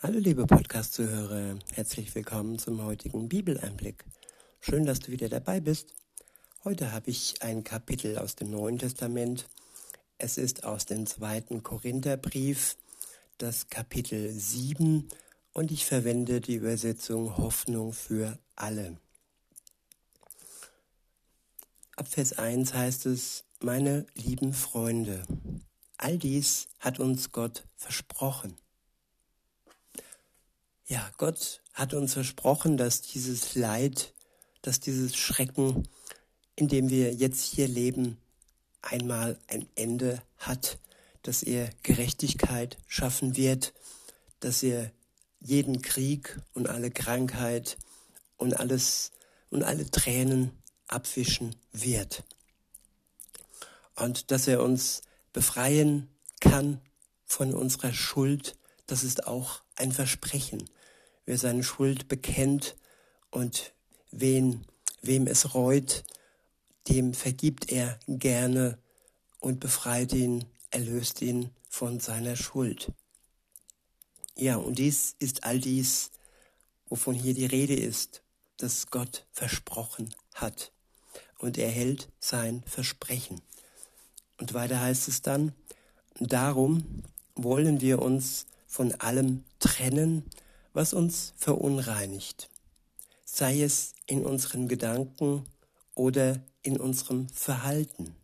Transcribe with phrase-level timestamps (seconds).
[0.00, 4.04] Hallo liebe Podcast-Zuhörer, herzlich willkommen zum heutigen Bibeleinblick.
[4.60, 5.92] Schön, dass du wieder dabei bist.
[6.62, 9.48] Heute habe ich ein Kapitel aus dem Neuen Testament.
[10.16, 12.76] Es ist aus dem zweiten Korintherbrief,
[13.38, 15.08] das Kapitel 7
[15.52, 18.98] und ich verwende die Übersetzung Hoffnung für alle.
[21.96, 25.24] Ab Vers 1 heißt es, meine lieben Freunde,
[25.96, 28.56] all dies hat uns Gott versprochen.
[30.90, 34.14] Ja, Gott hat uns versprochen, dass dieses Leid,
[34.62, 35.86] dass dieses Schrecken,
[36.56, 38.16] in dem wir jetzt hier leben,
[38.80, 40.78] einmal ein Ende hat,
[41.20, 43.74] dass er Gerechtigkeit schaffen wird,
[44.40, 44.90] dass er
[45.40, 47.76] jeden Krieg und alle Krankheit
[48.38, 49.12] und alles
[49.50, 50.52] und alle Tränen
[50.86, 52.24] abwischen wird.
[53.94, 55.02] Und dass er uns
[55.34, 56.08] befreien
[56.40, 56.80] kann
[57.26, 60.64] von unserer Schuld, das ist auch ein Versprechen
[61.28, 62.74] wer seine Schuld bekennt
[63.30, 63.74] und
[64.10, 64.64] wen,
[65.02, 66.02] wem es reut,
[66.88, 68.78] dem vergibt er gerne
[69.38, 72.92] und befreit ihn, erlöst ihn von seiner Schuld.
[74.36, 76.12] Ja, und dies ist all dies,
[76.86, 78.22] wovon hier die Rede ist,
[78.56, 80.72] dass Gott versprochen hat.
[81.38, 83.42] Und er hält sein Versprechen.
[84.38, 85.52] Und weiter heißt es dann,
[86.20, 87.02] darum
[87.34, 90.24] wollen wir uns von allem trennen,
[90.78, 92.48] was uns verunreinigt,
[93.24, 95.44] sei es in unseren Gedanken
[95.96, 98.14] oder in unserem Verhalten.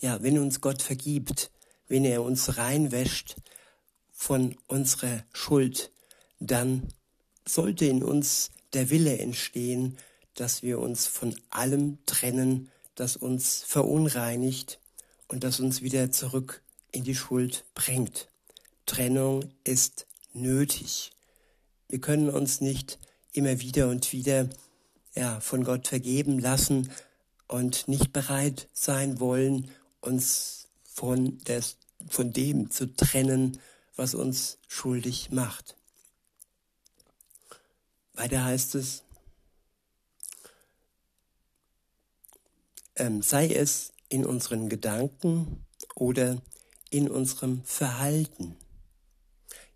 [0.00, 1.52] Ja, wenn uns Gott vergibt,
[1.86, 3.36] wenn er uns reinwäscht
[4.10, 5.92] von unserer Schuld,
[6.40, 6.88] dann
[7.46, 9.96] sollte in uns der Wille entstehen,
[10.34, 14.80] dass wir uns von allem trennen, das uns verunreinigt
[15.28, 18.26] und das uns wieder zurück in die Schuld bringt.
[18.84, 21.12] Trennung ist nötig.
[21.88, 22.98] Wir können uns nicht
[23.32, 24.48] immer wieder und wieder
[25.14, 26.90] ja, von Gott vergeben lassen
[27.48, 29.70] und nicht bereit sein wollen,
[30.00, 31.76] uns von, des,
[32.08, 33.60] von dem zu trennen,
[33.96, 35.76] was uns schuldig macht.
[38.14, 39.04] Weiter heißt es,
[42.96, 45.64] ähm, sei es in unseren Gedanken
[45.94, 46.40] oder
[46.90, 48.56] in unserem Verhalten.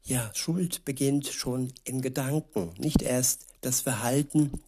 [0.09, 2.73] Ja, Schuld beginnt schon in Gedanken.
[2.79, 4.63] Nicht erst das Verhalten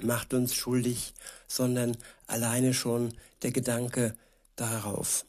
[0.00, 1.12] macht uns schuldig,
[1.48, 1.96] sondern
[2.28, 4.14] alleine schon der Gedanke
[4.54, 5.26] darauf.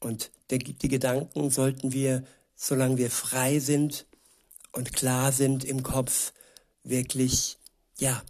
[0.00, 2.24] Und der, die Gedanken sollten wir,
[2.56, 4.04] solange wir frei sind
[4.72, 6.32] und klar sind im Kopf,
[6.82, 7.56] wirklich,
[8.00, 8.24] ja,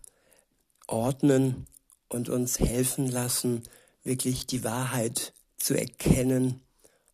[0.86, 1.66] ordnen
[2.10, 3.62] und uns helfen lassen,
[4.04, 6.60] wirklich die Wahrheit zu erkennen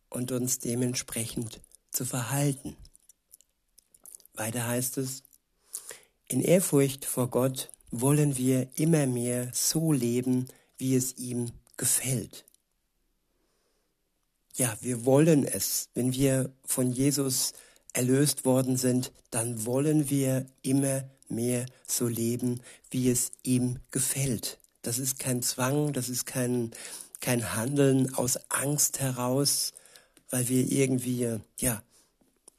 [0.09, 1.61] und uns dementsprechend
[1.91, 2.75] zu verhalten.
[4.33, 5.23] Weiter heißt es,
[6.27, 12.45] in Ehrfurcht vor Gott wollen wir immer mehr so leben, wie es ihm gefällt.
[14.55, 15.89] Ja, wir wollen es.
[15.93, 17.53] Wenn wir von Jesus
[17.93, 22.61] erlöst worden sind, dann wollen wir immer mehr so leben,
[22.91, 24.59] wie es ihm gefällt.
[24.81, 26.71] Das ist kein Zwang, das ist kein,
[27.21, 29.73] kein Handeln aus Angst heraus,
[30.29, 31.83] weil wir irgendwie, ja,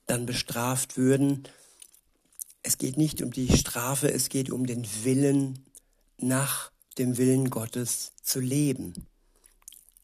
[0.07, 1.45] dann bestraft würden.
[2.63, 5.65] Es geht nicht um die Strafe, es geht um den Willen,
[6.19, 9.07] nach dem Willen Gottes zu leben.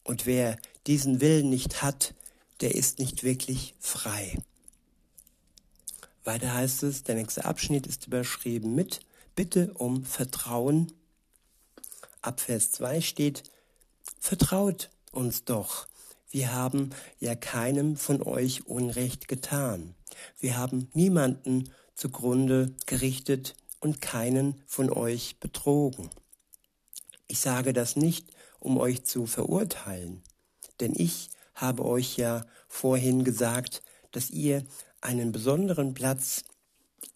[0.03, 0.57] Und wer
[0.87, 2.15] diesen Willen nicht hat,
[2.61, 4.37] der ist nicht wirklich frei.
[6.23, 9.01] Weiter heißt es, der nächste Abschnitt ist überschrieben mit
[9.35, 10.91] Bitte um Vertrauen.
[12.21, 13.43] Ab Vers 2 steht,
[14.19, 15.87] Vertraut uns doch,
[16.29, 16.89] wir haben
[17.19, 19.95] ja keinem von euch Unrecht getan.
[20.39, 26.09] Wir haben niemanden zugrunde gerichtet und keinen von euch betrogen.
[27.27, 28.29] Ich sage das nicht,
[28.59, 30.21] um euch zu verurteilen,
[30.79, 34.65] denn ich habe euch ja vorhin gesagt, dass ihr
[34.99, 36.43] einen besonderen Platz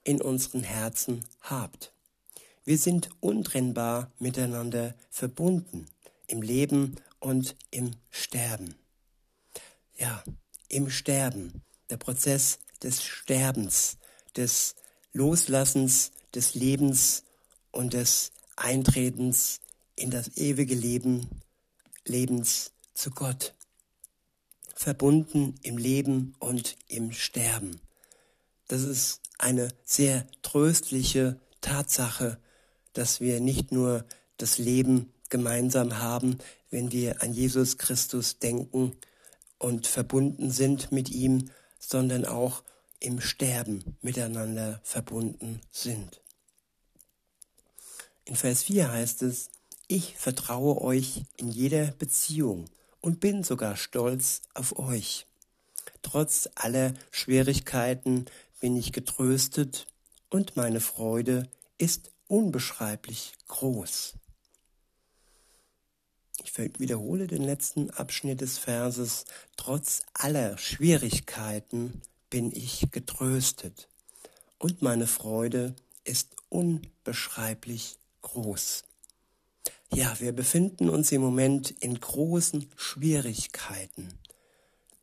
[0.04, 1.94] in unseren Herzen habt.
[2.64, 5.88] Wir sind untrennbar miteinander verbunden,
[6.28, 8.81] im Leben und im Sterben
[10.02, 10.24] ja,
[10.68, 11.62] im Sterben,
[11.92, 13.98] der Prozess des Sterbens,
[14.36, 14.76] des
[15.14, 17.24] Loslassens des Lebens
[17.72, 19.60] und des Eintretens
[19.96, 21.28] in das ewige Leben,
[22.06, 23.54] Lebens zu Gott.
[24.76, 27.80] Verbunden im Leben und im Sterben.
[28.68, 32.40] Das ist eine sehr tröstliche Tatsache,
[32.94, 34.06] dass wir nicht nur
[34.38, 36.40] das Leben gemeinsam haben,
[36.72, 38.96] wenn wir an Jesus Christus denken,
[39.62, 42.64] und verbunden sind mit ihm, sondern auch
[43.00, 46.22] im Sterben miteinander verbunden sind.
[48.26, 49.50] In Vers 4 heißt es,
[49.88, 52.66] ich vertraue euch in jeder Beziehung
[53.02, 55.28] und bin sogar stolz auf euch.
[56.02, 58.26] Trotz aller Schwierigkeiten
[58.60, 59.88] bin ich getröstet
[60.30, 61.48] und meine Freude
[61.78, 64.14] ist unbeschreiblich groß.
[66.44, 69.26] Ich wiederhole den letzten Abschnitt des Verses.
[69.58, 73.88] Trotz aller Schwierigkeiten bin ich getröstet
[74.58, 78.84] und meine Freude ist unbeschreiblich groß.
[79.94, 84.10] Ja, wir befinden uns im Moment in großen Schwierigkeiten.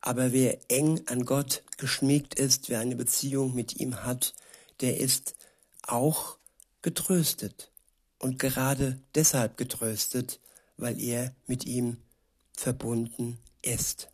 [0.00, 4.34] Aber wer eng an Gott geschmiegt ist, wer eine Beziehung mit ihm hat,
[4.80, 5.34] der ist
[5.82, 6.38] auch
[6.82, 7.70] getröstet.
[8.18, 10.40] Und gerade deshalb getröstet,
[10.78, 11.98] weil er mit ihm
[12.54, 14.08] verbunden ist.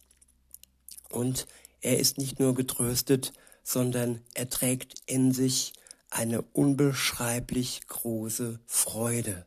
[1.08, 1.46] Und
[1.81, 3.32] er ist nicht nur getröstet,
[3.62, 5.75] sondern er trägt in sich
[6.11, 9.46] eine unbeschreiblich große Freude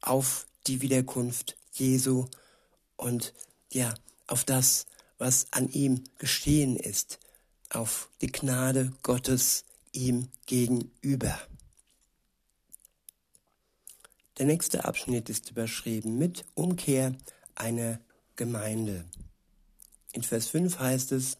[0.00, 2.26] auf die Wiederkunft Jesu
[2.96, 3.34] und
[3.72, 3.94] ja,
[4.26, 4.86] auf das,
[5.18, 7.18] was an ihm geschehen ist,
[7.70, 11.38] auf die Gnade Gottes ihm gegenüber.
[14.38, 17.14] Der nächste Abschnitt ist überschrieben mit Umkehr
[17.54, 18.00] einer
[18.36, 19.06] Gemeinde.
[20.12, 21.38] In Vers 5 heißt es,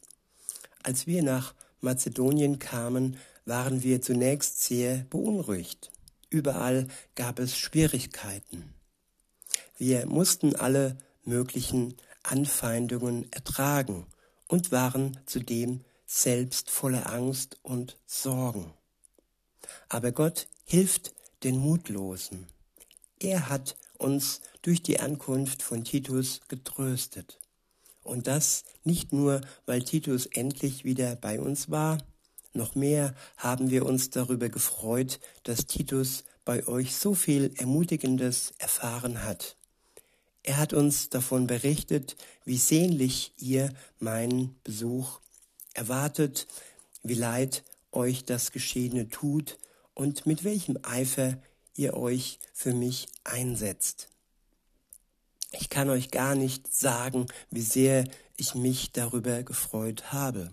[0.82, 5.92] als wir nach Mazedonien kamen, waren wir zunächst sehr beunruhigt.
[6.30, 8.74] Überall gab es Schwierigkeiten.
[9.76, 14.06] Wir mussten alle möglichen Anfeindungen ertragen
[14.48, 18.72] und waren zudem selbst voller Angst und Sorgen.
[19.88, 21.12] Aber Gott hilft
[21.42, 22.46] den Mutlosen.
[23.18, 27.38] Er hat uns durch die Ankunft von Titus getröstet.
[28.02, 31.98] Und das nicht nur, weil Titus endlich wieder bei uns war,
[32.52, 39.24] noch mehr haben wir uns darüber gefreut, dass Titus bei euch so viel Ermutigendes erfahren
[39.24, 39.56] hat.
[40.42, 45.20] Er hat uns davon berichtet, wie sehnlich ihr meinen Besuch
[45.74, 46.46] erwartet,
[47.02, 49.58] wie leid euch das Geschehene tut
[49.94, 51.38] und mit welchem Eifer
[51.76, 54.08] ihr euch für mich einsetzt.
[55.52, 58.04] Ich kann euch gar nicht sagen, wie sehr
[58.36, 60.52] ich mich darüber gefreut habe.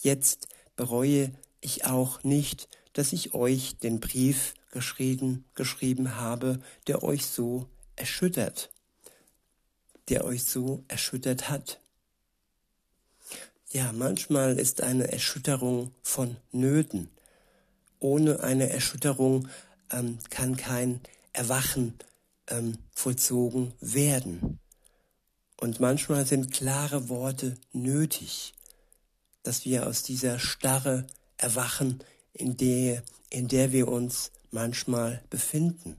[0.00, 7.26] Jetzt bereue ich auch nicht, dass ich euch den Brief geschrieben, geschrieben habe, der euch
[7.26, 8.70] so erschüttert,
[10.08, 11.80] der euch so erschüttert hat.
[13.70, 17.10] Ja, manchmal ist eine Erschütterung von Nöten.
[17.98, 19.48] Ohne eine Erschütterung
[19.90, 21.00] ähm, kann kein
[21.32, 21.94] Erwachen
[22.48, 24.58] ähm, vollzogen werden.
[25.58, 28.54] Und manchmal sind klare Worte nötig,
[29.42, 31.06] dass wir aus dieser Starre
[31.38, 32.02] erwachen,
[32.32, 35.96] in der, in der wir uns manchmal befinden.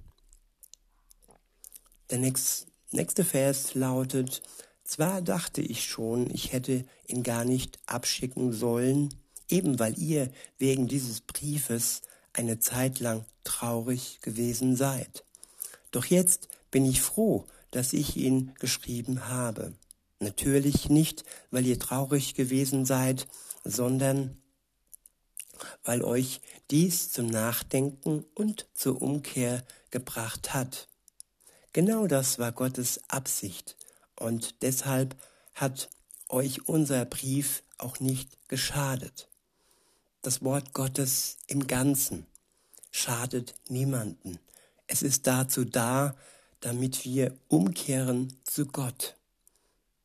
[2.10, 4.42] Der nächste, nächste Vers lautet,
[4.84, 9.14] zwar dachte ich schon, ich hätte ihn gar nicht abschicken sollen,
[9.50, 12.04] eben weil ihr wegen dieses Briefes
[12.38, 15.26] eine Zeit lang traurig gewesen seid.
[15.92, 19.74] Doch jetzt bin ich froh, dass ich ihn geschrieben habe.
[20.20, 23.28] Natürlich nicht, weil ihr traurig gewesen seid,
[23.64, 24.38] sondern
[25.84, 30.88] weil euch dies zum Nachdenken und zur Umkehr gebracht hat.
[31.74, 33.76] Genau das war Gottes Absicht
[34.16, 35.16] und deshalb
[35.54, 35.90] hat
[36.30, 39.30] euch unser Brief auch nicht geschadet.
[40.28, 42.26] Das Wort Gottes im Ganzen
[42.92, 44.40] schadet niemanden.
[44.86, 46.18] Es ist dazu da,
[46.60, 49.16] damit wir umkehren zu Gott,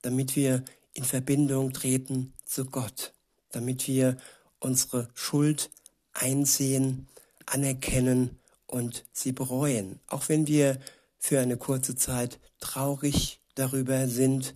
[0.03, 0.65] damit wir
[0.95, 3.15] in Verbindung treten zu Gott,
[3.51, 4.17] damit wir
[4.61, 5.71] unsere Schuld
[6.13, 7.09] einsehen,
[7.45, 8.39] anerkennen
[8.69, 10.79] und sie bereuen, auch wenn wir
[11.19, 14.55] für eine kurze Zeit traurig darüber sind,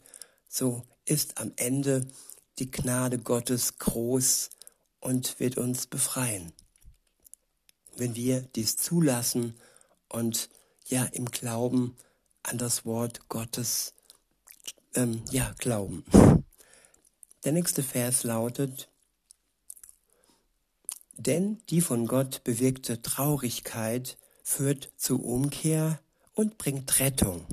[0.48, 2.06] so ist am Ende
[2.60, 4.50] die Gnade Gottes groß
[5.06, 6.52] und wird uns befreien.
[7.96, 9.54] Wenn wir dies zulassen
[10.08, 10.48] und
[10.88, 11.96] ja im Glauben
[12.42, 13.94] an das Wort Gottes
[14.94, 16.04] ähm, ja glauben.
[17.44, 18.88] Der nächste Vers lautet,
[21.16, 26.00] denn die von Gott bewirkte Traurigkeit führt zu Umkehr
[26.34, 27.46] und bringt Rettung.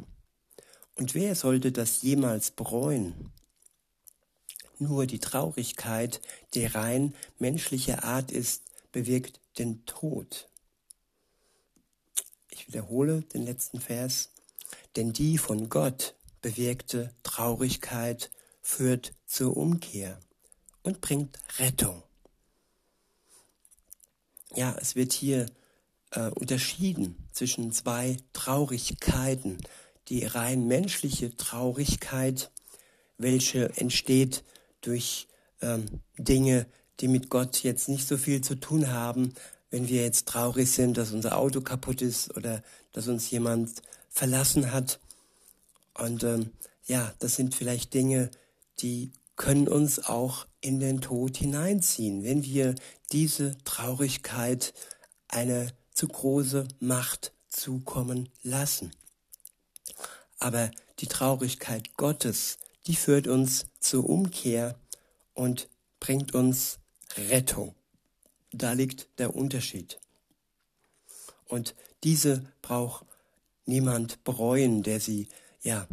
[0.96, 3.32] Und wer sollte das jemals bereuen?
[4.84, 6.22] Nur die Traurigkeit,
[6.54, 10.50] die rein menschlicher Art ist, bewirkt den Tod.
[12.50, 14.30] Ich wiederhole den letzten Vers.
[14.96, 18.30] Denn die von Gott bewirkte Traurigkeit
[18.62, 20.20] führt zur Umkehr
[20.82, 22.04] und bringt Rettung.
[24.56, 25.46] ja, es wird hier
[26.12, 29.58] äh, unterschieden zwischen zwei Traurigkeiten.
[30.10, 32.52] Die rein menschliche Traurigkeit,
[33.18, 34.44] welche entsteht
[34.86, 35.28] durch
[35.62, 35.86] ähm,
[36.18, 36.66] Dinge,
[37.00, 39.34] die mit Gott jetzt nicht so viel zu tun haben,
[39.72, 42.62] wenn wir jetzt traurig sind, dass unser Auto kaputt ist oder
[42.92, 45.00] dass uns jemand verlassen hat.
[45.96, 46.52] Und ähm,
[46.86, 48.30] ja, das sind vielleicht Dinge,
[48.80, 52.76] die können uns auch in den Tod hineinziehen, wenn wir
[53.12, 54.74] diese Traurigkeit
[55.28, 58.92] eine zu große Macht zukommen lassen.
[60.40, 64.80] Aber die Traurigkeit Gottes, die führt uns zur Umkehr
[65.34, 66.80] und bringt uns
[67.30, 67.76] Rettung.
[68.52, 70.00] Da liegt der Unterschied.
[71.46, 73.06] Und diese braucht
[73.66, 75.28] niemand bereuen, der sie
[75.62, 75.88] ja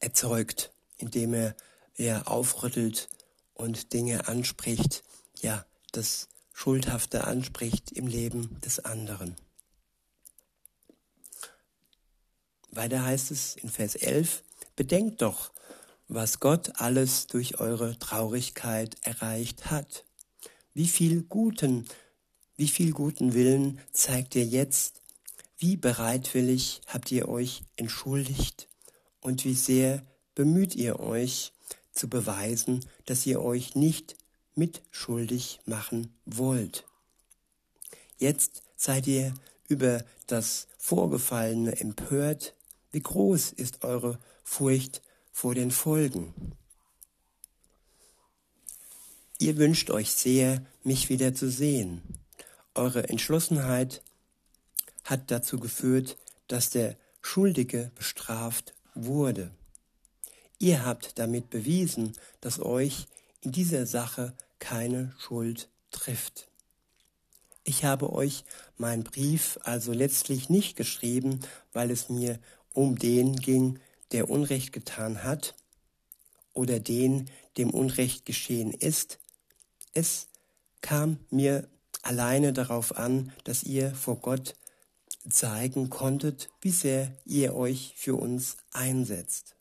[0.00, 1.54] erzeugt, indem er,
[1.94, 3.08] er aufrüttelt
[3.54, 5.02] und Dinge anspricht,
[5.40, 9.36] ja, das Schuldhafte anspricht im Leben des anderen.
[12.70, 14.42] Weiter heißt es in Vers 11,
[14.76, 15.52] bedenkt doch,
[16.12, 20.04] was Gott alles durch eure Traurigkeit erreicht hat.
[20.74, 21.86] Wie viel guten,
[22.56, 25.02] wie viel guten Willen zeigt ihr jetzt?
[25.56, 28.66] Wie bereitwillig habt ihr euch entschuldigt?
[29.20, 31.52] Und wie sehr bemüht ihr euch
[31.92, 34.16] zu beweisen, dass ihr euch nicht
[34.56, 36.84] mitschuldig machen wollt?
[38.18, 39.32] Jetzt seid ihr
[39.68, 42.56] über das Vorgefallene empört.
[42.90, 45.02] Wie groß ist eure Furcht
[45.32, 46.34] vor den Folgen.
[49.38, 52.02] Ihr wünscht euch sehr, mich wieder zu sehen.
[52.74, 54.02] Eure Entschlossenheit
[55.04, 59.50] hat dazu geführt, dass der Schuldige bestraft wurde.
[60.58, 63.06] Ihr habt damit bewiesen, dass euch
[63.40, 66.48] in dieser Sache keine Schuld trifft.
[67.64, 68.44] Ich habe euch
[68.76, 71.40] meinen Brief also letztlich nicht geschrieben,
[71.72, 72.38] weil es mir
[72.72, 73.78] um den ging,
[74.12, 75.54] der Unrecht getan hat
[76.52, 79.18] oder den, dem Unrecht geschehen ist.
[79.94, 80.28] Es
[80.80, 81.68] kam mir
[82.02, 84.56] alleine darauf an, dass ihr vor Gott
[85.28, 89.54] zeigen konntet, wie sehr ihr euch für uns einsetzt.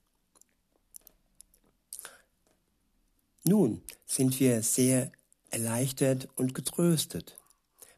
[3.43, 5.11] Nun sind wir sehr
[5.49, 7.37] erleichtert und getröstet.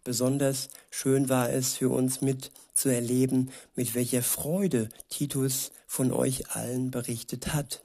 [0.04, 6.50] Besonders schön war es für uns mit zu erleben, mit welcher Freude Titus von euch
[6.52, 7.84] allen berichtet hat.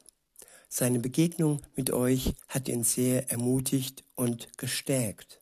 [0.68, 5.40] Seine Begegnung mit euch hat ihn sehr ermutigt und gestärkt.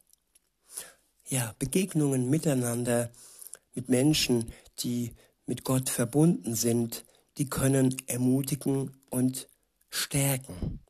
[1.28, 3.10] Ja, Begegnungen miteinander
[3.74, 5.12] mit Menschen, die
[5.46, 7.04] mit Gott verbunden sind,
[7.38, 9.48] die können ermutigen und
[9.90, 10.80] stärken.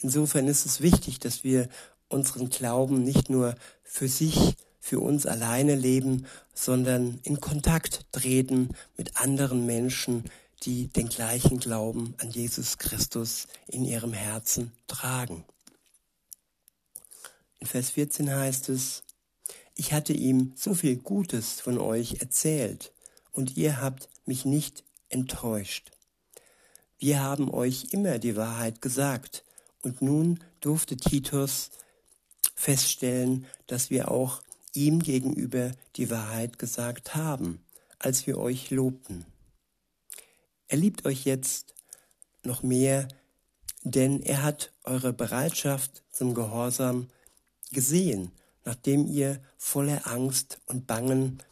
[0.00, 1.68] Insofern ist es wichtig, dass wir
[2.08, 9.16] unseren Glauben nicht nur für sich für uns alleine leben, sondern in Kontakt treten mit
[9.16, 10.24] anderen Menschen,
[10.62, 15.46] die den gleichen Glauben an Jesus Christus in ihrem Herzen tragen.
[17.60, 19.04] In Vers 14 heißt es,
[19.74, 22.92] ich hatte ihm so viel Gutes von euch erzählt
[23.32, 25.92] und ihr habt mich nicht enttäuscht.
[26.98, 29.44] Wir haben euch immer die Wahrheit gesagt
[29.80, 31.70] und nun durfte Titus
[32.54, 34.43] feststellen, dass wir auch
[34.74, 37.64] ihm gegenüber die Wahrheit gesagt haben,
[37.98, 39.24] als wir euch lobten.
[40.68, 41.74] Er liebt euch jetzt
[42.42, 43.08] noch mehr,
[43.82, 47.08] denn er hat eure Bereitschaft zum Gehorsam
[47.70, 48.32] gesehen,
[48.64, 51.42] nachdem ihr voller Angst und Bangen,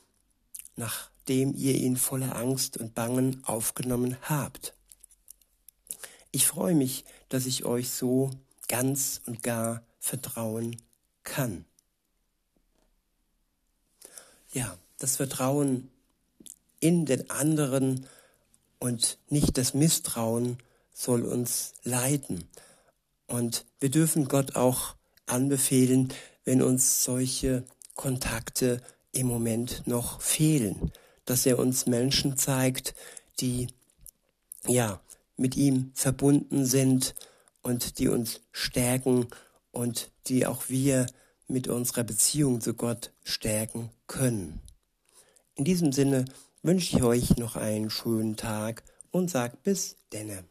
[0.76, 4.75] nachdem ihr ihn voller Angst und Bangen aufgenommen habt.
[6.31, 8.31] Ich freue mich, dass ich euch so
[8.69, 10.76] ganz und gar vertrauen
[11.23, 11.67] kann
[14.52, 15.90] ja, das Vertrauen
[16.80, 18.06] in den anderen
[18.78, 20.59] und nicht das Misstrauen
[20.92, 22.44] soll uns leiten.
[23.26, 24.94] Und wir dürfen Gott auch
[25.26, 26.12] anbefehlen,
[26.44, 28.80] wenn uns solche Kontakte
[29.12, 30.92] im Moment noch fehlen,
[31.25, 32.94] dass er uns Menschen zeigt,
[33.40, 33.68] die
[34.66, 35.00] ja
[35.37, 37.14] mit ihm verbunden sind
[37.62, 39.28] und die uns stärken
[39.71, 41.06] und die auch wir
[41.52, 44.61] mit unserer Beziehung zu Gott stärken können.
[45.54, 46.25] In diesem Sinne
[46.62, 50.44] wünsche ich euch noch einen schönen Tag und sag bis denne.